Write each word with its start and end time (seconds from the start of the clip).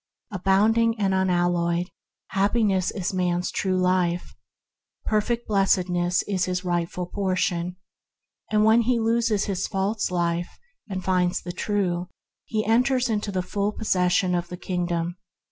Abounding 0.31 0.97
and 0.99 1.13
unalloyed 1.13 1.91
Happiness 2.29 2.89
is 2.89 3.13
man's 3.13 3.51
true 3.51 3.77
life; 3.77 4.33
perfect 5.05 5.47
Blessedness 5.47 6.23
is 6.23 6.45
his 6.45 6.65
rightful 6.65 7.05
portion; 7.05 7.75
and 8.49 8.65
when 8.65 8.81
he 8.81 8.97
loses 8.99 9.45
his 9.45 9.67
false 9.67 10.09
life 10.09 10.57
and 10.89 11.03
finds 11.03 11.43
the 11.43 11.51
true 11.53 12.07
he 12.45 12.65
enters 12.65 13.11
into 13.11 13.31
the 13.31 13.43
full 13.43 13.71
possession 13.73 14.33
of 14.33 14.49
his 14.49 14.57
Kingdom. 14.57 15.17